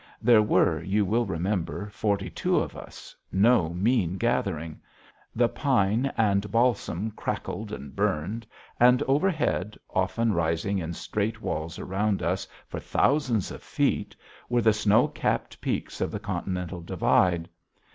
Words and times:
There 0.19 0.41
were, 0.41 0.81
you 0.81 1.05
will 1.05 1.27
remember, 1.27 1.87
forty 1.91 2.31
two 2.31 2.57
of 2.57 2.75
us 2.75 3.15
no 3.31 3.69
mean 3.69 4.17
gathering. 4.17 4.81
The 5.35 5.47
pine 5.47 6.11
and 6.17 6.51
balsam 6.51 7.11
crackled 7.11 7.71
and 7.71 7.95
burned, 7.95 8.47
and 8.79 9.03
overhead, 9.03 9.77
often 9.91 10.33
rising 10.33 10.79
in 10.79 10.93
straight 10.93 11.39
walls 11.39 11.77
around 11.77 12.23
us 12.23 12.47
for 12.67 12.79
thousands 12.79 13.51
of 13.51 13.61
feet, 13.61 14.15
were 14.49 14.63
the 14.63 14.73
snow 14.73 15.07
capped 15.07 15.61
peaks 15.61 16.01
of 16.01 16.09
the 16.09 16.19
Continental 16.19 16.81
Divide. 16.81 17.47